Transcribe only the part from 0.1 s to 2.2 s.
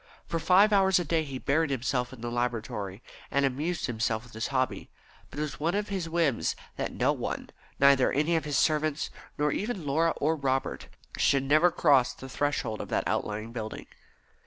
For five hours a day he buried himself